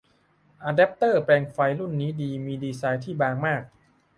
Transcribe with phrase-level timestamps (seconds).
[0.63, 3.61] อะแดปเตอร์แปลงไฟรุ่นนี้มีดีไซน์ที่บางมาก